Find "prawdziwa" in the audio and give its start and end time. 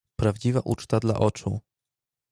0.19-0.59